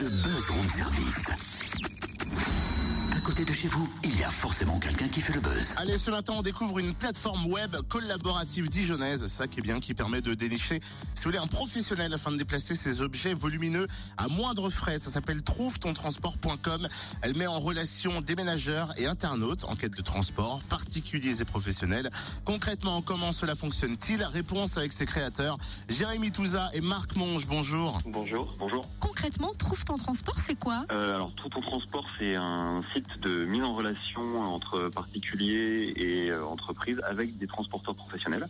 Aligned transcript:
le 0.00 0.08
buzz 0.10 0.50
service. 0.70 1.97
Côté 3.28 3.44
de 3.44 3.52
chez 3.52 3.68
vous, 3.68 3.86
il 4.04 4.18
y 4.18 4.24
a 4.24 4.30
forcément 4.30 4.78
quelqu'un 4.78 5.06
qui 5.06 5.20
fait 5.20 5.34
le 5.34 5.40
buzz. 5.40 5.74
Allez, 5.76 5.98
ce 5.98 6.10
matin, 6.10 6.32
on 6.38 6.40
découvre 6.40 6.78
une 6.78 6.94
plateforme 6.94 7.44
web 7.44 7.76
collaborative 7.86 8.70
dijonnaise. 8.70 9.26
Ça 9.26 9.46
qui 9.46 9.58
est 9.58 9.62
bien, 9.62 9.80
qui 9.80 9.92
permet 9.92 10.22
de 10.22 10.32
dénicher, 10.32 10.80
si 11.12 11.24
vous 11.24 11.24
voulez, 11.24 11.36
un 11.36 11.46
professionnel 11.46 12.14
afin 12.14 12.30
de 12.32 12.38
déplacer 12.38 12.74
ses 12.74 13.02
objets 13.02 13.34
volumineux 13.34 13.86
à 14.16 14.28
moindre 14.28 14.70
frais. 14.70 14.98
Ça 14.98 15.10
s'appelle 15.10 15.42
trouve-ton-transport.com. 15.42 16.88
Elle 17.20 17.36
met 17.36 17.46
en 17.46 17.58
relation 17.58 18.22
déménageurs 18.22 18.98
et 18.98 19.04
internautes 19.06 19.66
en 19.66 19.76
quête 19.76 19.94
de 19.94 20.02
transport, 20.02 20.62
particuliers 20.62 21.42
et 21.42 21.44
professionnels. 21.44 22.08
Concrètement, 22.46 23.02
comment 23.02 23.32
cela 23.32 23.56
fonctionne-t-il? 23.56 24.24
Réponse 24.24 24.78
avec 24.78 24.94
ses 24.94 25.04
créateurs, 25.04 25.58
Jérémy 25.90 26.30
Touza 26.30 26.70
et 26.72 26.80
Marc 26.80 27.14
Monge. 27.14 27.46
Bonjour. 27.46 27.98
Bonjour, 28.06 28.54
bonjour. 28.58 28.88
Concrètement, 29.00 29.52
Trouve 29.58 29.84
ton 29.84 29.98
transport, 29.98 30.36
c'est 30.38 30.58
quoi? 30.58 30.86
Euh, 30.90 31.16
alors, 31.16 31.32
Tout 31.34 31.50
ton 31.50 31.60
transport, 31.60 32.06
c'est 32.18 32.34
un 32.34 32.80
site 32.94 33.17
de 33.22 33.44
mise 33.44 33.62
en 33.62 33.74
relation 33.74 34.40
entre 34.40 34.88
particuliers 34.88 35.92
et 35.96 36.30
euh, 36.30 36.44
entreprises 36.44 37.00
avec 37.04 37.36
des 37.38 37.46
transporteurs 37.46 37.94
professionnels. 37.94 38.46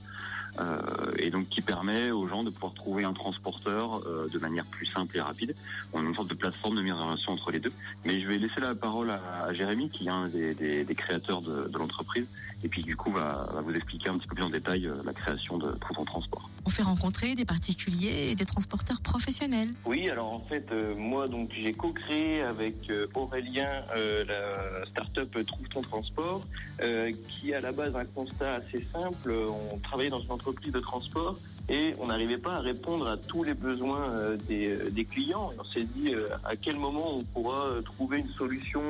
Euh, 0.61 0.80
et 1.19 1.30
donc 1.30 1.48
qui 1.48 1.61
permet 1.61 2.11
aux 2.11 2.27
gens 2.27 2.43
de 2.43 2.51
pouvoir 2.51 2.73
trouver 2.75 3.05
un 3.05 3.12
transporteur 3.12 4.01
euh, 4.07 4.27
de 4.33 4.39
manière 4.39 4.65
plus 4.65 4.87
simple 4.87 5.16
et 5.16 5.21
rapide. 5.21 5.55
On 5.93 6.01
a 6.01 6.09
une 6.09 6.15
sorte 6.15 6.29
de 6.30 6.35
plateforme 6.35 6.77
de 6.77 6.83
mise 6.83 6.93
en 6.93 7.07
relation 7.11 7.33
entre 7.33 7.53
les 7.53 7.61
deux. 7.61 7.73
Mais 8.05 8.21
je 8.21 8.27
vais 8.27 8.39
laisser 8.39 8.61
la 8.61 8.75
parole 8.75 9.11
à, 9.11 9.21
à 9.45 9.52
Jérémy, 9.52 9.89
qui 9.89 10.07
est 10.07 10.11
un 10.11 10.27
des, 10.29 10.55
des- 10.55 10.85
des 10.85 10.95
créateurs 10.95 11.41
de, 11.43 11.69
de 11.69 11.79
l'entreprise, 11.79 12.27
et 12.65 12.69
puis 12.69 12.83
du 12.83 12.97
coup 12.97 13.13
va, 13.13 13.49
va 13.55 13.61
vous 13.61 13.73
expliquer 13.73 14.09
un 14.11 14.19
petit 14.19 14.27
peu 14.27 14.35
plus 14.35 14.45
en 14.45 14.51
détail 14.51 14.87
euh, 14.87 14.95
la 15.05 15.13
création 15.13 15.59
de 15.59 15.71
ton 15.97 16.05
transport. 16.05 16.49
On 16.66 16.71
fait 16.71 16.83
rencontrer 16.83 17.35
des 17.35 17.45
particuliers 17.45 18.30
et 18.30 18.35
des 18.35 18.45
transporteurs 18.45 19.01
professionnels. 19.01 19.71
Oui, 19.87 20.11
alors 20.11 20.33
en 20.33 20.41
fait, 20.41 20.66
euh, 20.73 20.95
moi 20.97 21.29
donc 21.29 21.51
j'ai 21.63 21.73
co-créé 21.73 22.43
avec 22.43 22.91
euh, 22.91 23.07
Aurélien 23.15 23.85
euh, 23.97 24.25
la 24.25 24.87
start-up 24.91 25.37
Trouve 25.47 25.69
ton 25.69 25.82
transport, 25.82 26.41
euh, 26.82 27.13
qui 27.29 27.54
à 27.54 27.60
la 27.60 27.71
base 27.73 27.95
un 27.95 28.04
constat 28.07 28.54
assez 28.54 28.85
simple. 28.93 29.32
On 29.49 29.79
travaillait 29.79 30.10
dans 30.10 30.21
une 30.21 30.30
entreprise 30.32 30.48
de 30.52 30.80
transport 30.80 31.37
et 31.68 31.95
on 32.01 32.07
n'arrivait 32.07 32.38
pas 32.38 32.54
à 32.54 32.60
répondre 32.60 33.07
à 33.07 33.16
tous 33.16 33.45
les 33.45 33.54
besoins 33.54 34.10
euh, 34.10 34.37
des, 34.49 34.68
euh, 34.68 34.91
des 34.91 35.04
clients. 35.04 35.52
On 35.59 35.65
s'est 35.65 35.85
dit 35.85 36.15
euh, 36.15 36.27
à 36.45 36.57
quel 36.57 36.77
moment 36.77 37.18
on 37.18 37.23
pourra 37.23 37.71
trouver 37.85 38.18
une 38.18 38.29
solution 38.29 38.82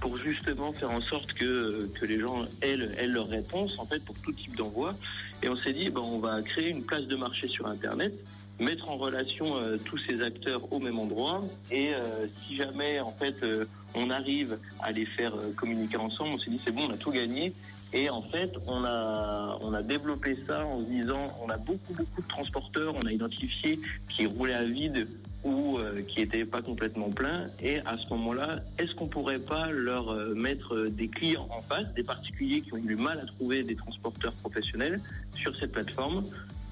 pour 0.00 0.16
justement 0.18 0.72
faire 0.72 0.90
en 0.90 1.00
sorte 1.00 1.32
que, 1.32 1.88
les 2.02 2.20
gens 2.20 2.44
aient, 2.62 2.76
leur 2.76 3.28
réponse 3.28 3.78
en 3.78 3.86
fait 3.86 4.04
pour 4.04 4.14
tout 4.16 4.32
type 4.32 4.56
d'envoi. 4.56 4.94
Et 5.42 5.48
on 5.48 5.56
s'est 5.56 5.72
dit, 5.72 5.90
on 5.96 6.18
va 6.18 6.42
créer 6.42 6.70
une 6.70 6.82
place 6.82 7.06
de 7.06 7.16
marché 7.16 7.48
sur 7.48 7.66
Internet 7.66 8.12
mettre 8.58 8.90
en 8.90 8.96
relation 8.96 9.56
euh, 9.56 9.76
tous 9.76 9.98
ces 10.08 10.22
acteurs 10.22 10.72
au 10.72 10.78
même 10.78 10.98
endroit. 10.98 11.42
Et 11.70 11.94
euh, 11.94 12.26
si 12.42 12.56
jamais 12.56 13.00
en 13.00 13.12
fait 13.12 13.42
euh, 13.42 13.66
on 13.94 14.10
arrive 14.10 14.58
à 14.80 14.92
les 14.92 15.04
faire 15.04 15.34
communiquer 15.56 15.96
ensemble, 15.96 16.30
on 16.34 16.38
s'est 16.38 16.50
dit 16.50 16.60
c'est 16.62 16.74
bon, 16.74 16.82
on 16.88 16.92
a 16.92 16.96
tout 16.96 17.10
gagné. 17.10 17.52
Et 17.92 18.10
en 18.10 18.22
fait 18.22 18.52
on 18.66 18.84
a 18.84 19.58
on 19.62 19.72
a 19.72 19.82
développé 19.82 20.36
ça 20.46 20.64
en 20.64 20.80
se 20.80 20.86
disant 20.86 21.32
on 21.44 21.48
a 21.48 21.56
beaucoup 21.56 21.92
beaucoup 21.94 22.22
de 22.22 22.28
transporteurs, 22.28 22.94
on 22.94 23.06
a 23.06 23.12
identifié 23.12 23.80
qui 24.08 24.26
roulaient 24.26 24.54
à 24.54 24.64
vide 24.64 25.06
ou 25.44 25.78
qui 26.08 26.18
n'étaient 26.18 26.44
pas 26.44 26.60
complètement 26.60 27.08
pleins. 27.08 27.46
Et 27.62 27.78
à 27.86 27.96
ce 27.96 28.10
moment-là, 28.10 28.62
est-ce 28.78 28.96
qu'on 28.96 29.06
pourrait 29.06 29.38
pas 29.38 29.70
leur 29.70 30.12
mettre 30.34 30.86
des 30.88 31.06
clients 31.06 31.46
en 31.50 31.62
face, 31.62 31.84
des 31.94 32.02
particuliers 32.02 32.62
qui 32.62 32.74
ont 32.74 32.78
eu 32.78 32.80
du 32.80 32.96
mal 32.96 33.20
à 33.20 33.26
trouver 33.26 33.62
des 33.62 33.76
transporteurs 33.76 34.32
professionnels 34.32 34.98
sur 35.36 35.54
cette 35.54 35.70
plateforme 35.70 36.24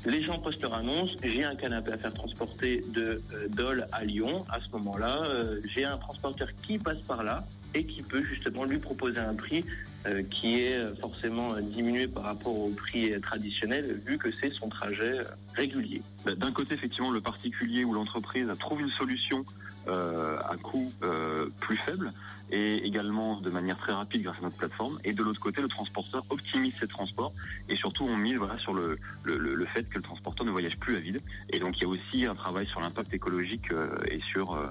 les 0.07 0.23
gens 0.23 0.39
postent 0.39 0.63
leur 0.63 0.75
annonce, 0.75 1.11
j'ai 1.23 1.45
un 1.45 1.55
canapé 1.55 1.93
à 1.93 1.99
faire 1.99 2.13
transporter 2.13 2.85
de 2.93 3.23
euh, 3.33 3.49
Dole 3.49 3.87
à 3.93 4.05
Lyon. 4.05 4.45
À 4.51 4.59
ce 4.61 4.71
moment-là, 4.73 5.23
euh, 5.29 5.61
j'ai 5.75 5.85
un 5.85 5.97
transporteur 5.97 6.49
qui 6.63 6.79
passe 6.79 7.01
par 7.01 7.23
là 7.23 7.45
et 7.75 7.85
qui 7.85 8.03
peut 8.03 8.25
justement 8.25 8.65
lui 8.65 8.79
proposer 8.79 9.19
un 9.19 9.35
prix 9.35 9.65
euh, 10.07 10.23
qui 10.31 10.61
est 10.61 11.01
forcément 11.01 11.55
diminué 11.61 12.07
par 12.07 12.25
rapport 12.25 12.59
au 12.59 12.69
prix 12.71 13.13
traditionnel 13.21 14.01
vu 14.07 14.19
que 14.19 14.31
c'est 14.31 14.51
son 14.51 14.69
trajet 14.69 15.19
euh, 15.19 15.25
régulier. 15.55 16.03
Bah, 16.25 16.35
D'un 16.35 16.53
côté, 16.53 16.75
effectivement, 16.75 17.11
le 17.11 17.21
particulier 17.21 17.85
ou 17.85 17.93
l'entreprise 17.93 18.47
trouve 18.59 18.81
une 18.81 18.91
solution 18.91 19.45
euh, 19.87 20.39
à 20.49 20.57
coût 20.57 20.91
euh, 21.03 21.51
plus 21.61 21.77
faible 21.77 22.11
et 22.51 22.87
également 22.87 23.41
de 23.41 23.51
manière 23.51 23.77
très 23.77 23.93
rapide 23.93 24.23
grâce 24.23 24.39
à 24.39 24.43
notre 24.43 24.57
plateforme. 24.57 24.99
Et 25.05 25.13
de 25.13 25.23
l'autre 25.23 25.41
côté, 25.41 25.61
le 25.61 25.69
transporteur 25.69 26.25
optimise 26.31 26.73
ses 26.81 26.89
transports 26.89 27.35
et 27.69 27.77
surtout 27.77 28.05
on 28.05 28.17
mise 28.17 28.37
voilà, 28.37 28.59
sur 28.59 28.73
le, 28.73 28.99
le, 29.25 29.67
fait 29.67 29.83
que 29.89 29.97
le 29.97 30.03
transporteur 30.03 30.47
ne 30.47 30.51
voyage 30.51 30.79
plus 30.79 30.97
à 30.97 31.01
vide. 31.01 31.21
Et 31.51 31.59
donc 31.59 31.77
il 31.77 31.83
y 31.83 31.85
a 31.85 31.89
aussi 31.89 32.25
un 32.25 32.35
travail 32.35 32.67
sur 32.67 32.81
l'impact 32.81 33.13
écologique 33.13 33.71
euh, 33.73 33.95
et 34.11 34.21
sur, 34.33 34.55
euh, 34.55 34.67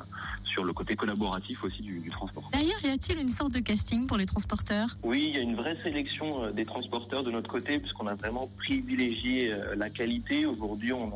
sur 0.45 0.63
le 0.63 0.73
côté 0.73 0.95
collaboratif 0.95 1.63
aussi 1.63 1.83
du, 1.83 1.99
du 1.99 2.09
transport. 2.09 2.49
D'ailleurs, 2.51 2.79
y 2.83 2.92
a-t-il 2.93 3.19
une 3.19 3.29
sorte 3.29 3.53
de 3.53 3.59
casting 3.59 4.05
pour 4.05 4.17
les 4.17 4.27
transporteurs? 4.27 4.97
Oui, 5.01 5.25
il 5.29 5.35
y 5.35 5.39
a 5.39 5.41
une 5.41 5.55
vraie 5.55 5.75
sélection 5.83 6.43
euh, 6.43 6.51
des 6.51 6.63
transporteurs 6.63 7.23
de 7.23 7.31
notre 7.31 7.49
côté 7.49 7.79
puisqu'on 7.79 8.05
a 8.05 8.13
vraiment 8.13 8.47
privilégié 8.57 9.51
euh, 9.51 9.75
la 9.75 9.89
qualité. 9.89 10.45
Aujourd'hui, 10.45 10.93
on 10.93 11.11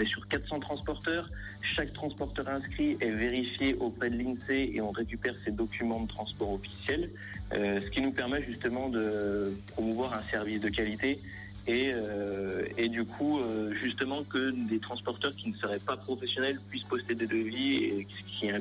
est 0.00 0.06
sur 0.06 0.26
400 0.26 0.58
transporteurs. 0.58 1.30
Chaque 1.62 1.92
transporteur 1.92 2.48
inscrit 2.48 2.96
est 3.00 3.10
vérifié 3.10 3.76
auprès 3.78 4.10
de 4.10 4.16
l'INSEE 4.16 4.72
et 4.74 4.80
on 4.80 4.90
récupère 4.90 5.34
ses 5.44 5.52
documents 5.52 6.00
de 6.00 6.08
transport 6.08 6.52
officiels, 6.52 7.10
euh, 7.54 7.80
ce 7.80 7.86
qui 7.90 8.00
nous 8.00 8.10
permet 8.10 8.42
justement 8.42 8.88
de 8.88 9.56
promouvoir 9.68 10.14
un 10.14 10.22
service 10.32 10.60
de 10.60 10.68
qualité 10.68 11.20
et, 11.66 11.92
euh, 11.94 12.64
et 12.76 12.88
du 12.88 13.04
coup 13.04 13.38
euh, 13.38 13.72
justement 13.74 14.24
que 14.24 14.50
des 14.68 14.78
transporteurs 14.80 15.34
qui 15.36 15.48
ne 15.50 15.54
seraient 15.56 15.78
pas 15.78 15.96
professionnels 15.96 16.58
puissent 16.68 16.84
poster 16.84 17.14
des 17.14 17.26
devis 17.26 17.76
et 17.84 18.06
qui 18.06 18.50
euh, 18.50 18.58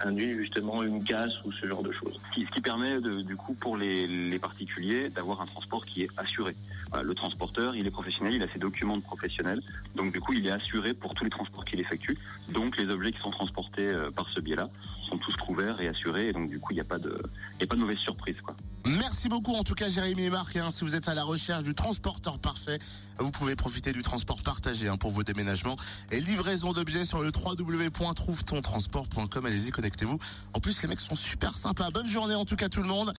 induit 0.00 0.34
justement 0.34 0.82
une 0.82 1.04
casse 1.04 1.32
ou 1.44 1.52
ce 1.52 1.66
genre 1.66 1.82
de 1.82 1.92
choses. 1.92 2.18
Ce 2.34 2.40
qui, 2.54 2.60
permet 2.60 3.00
de- 3.00 3.22
du 3.22 3.36
coup 3.36 3.54
pour 3.54 3.76
les 3.76 4.38
particuliers 4.38 5.08
d'avoir 5.10 5.40
un 5.42 5.46
transport 5.46 5.84
qui 5.84 6.02
est 6.02 6.08
assuré. 6.16 6.54
Voilà, 6.90 7.04
le 7.04 7.14
transporteur, 7.14 7.76
il 7.76 7.86
est 7.86 7.90
professionnel, 7.90 8.34
il 8.34 8.42
a 8.42 8.52
ses 8.52 8.58
documents 8.58 8.96
de 8.96 9.02
professionnel, 9.02 9.62
donc 9.94 10.12
du 10.12 10.20
coup 10.20 10.32
il 10.32 10.46
est 10.46 10.50
assuré 10.50 10.94
pour 10.94 11.14
tous 11.14 11.24
les 11.24 11.30
transports 11.30 11.64
qu'il 11.64 11.80
effectue. 11.80 12.18
Donc 12.52 12.76
les 12.76 12.88
objets 12.88 13.12
qui 13.12 13.20
sont 13.20 13.30
transportés 13.30 13.88
euh, 13.88 14.10
par 14.10 14.26
ce 14.34 14.40
biais-là 14.40 14.68
sont 15.08 15.18
tous 15.18 15.34
couverts 15.36 15.80
et 15.80 15.88
assurés, 15.88 16.28
et 16.28 16.32
donc 16.32 16.48
du 16.48 16.58
coup 16.58 16.72
il 16.72 16.76
n'y 16.76 16.80
a 16.80 16.84
pas 16.84 16.98
de, 16.98 17.14
il 17.60 17.64
a 17.64 17.66
pas 17.66 17.76
de 17.76 17.80
mauvaise 17.80 17.98
surprise 17.98 18.36
quoi. 18.44 18.54
Merci 18.86 19.28
beaucoup 19.28 19.54
en 19.54 19.62
tout 19.62 19.74
cas 19.74 19.88
Jérémy 19.88 20.24
et 20.24 20.30
Marc. 20.30 20.56
hein. 20.56 20.70
si 20.70 20.84
vous 20.84 20.94
êtes 20.96 21.08
à 21.08 21.14
la 21.14 21.22
recherche 21.22 21.62
du 21.62 21.74
transporteur 21.74 22.38
parfait, 22.38 22.78
vous 23.18 23.30
pouvez 23.30 23.54
profiter 23.54 23.92
du 23.92 24.02
transport 24.02 24.42
partagé 24.42 24.88
hein, 24.88 24.96
pour 24.96 25.10
vos 25.10 25.22
déménagements 25.22 25.76
et 26.10 26.20
livraison 26.20 26.72
d'objets 26.72 27.04
sur 27.04 27.20
le 27.20 27.30
www.trouve-ton-transport.com. 27.34 29.46
Allez-y, 29.46 29.70
connectez-vous. 29.70 30.18
En 30.54 30.60
plus, 30.60 30.80
les 30.82 30.88
mecs 30.88 31.00
sont 31.00 31.14
super 31.14 31.56
sympas. 31.56 31.90
Bonne 31.90 32.08
journée 32.08 32.34
en 32.34 32.44
tout 32.44 32.56
cas 32.56 32.68
tout 32.68 32.82
le 32.82 32.88
monde. 32.88 33.08